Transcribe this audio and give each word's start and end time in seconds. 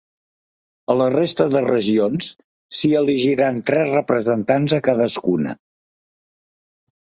A 0.93 0.93
la 1.01 1.09
resta 1.15 1.45
de 1.55 1.59
regions, 1.65 2.29
s’hi 2.77 2.91
elegiran 3.01 3.61
tres 3.71 3.93
representants 3.97 4.75
a 4.79 4.81
cadascuna. 4.89 5.55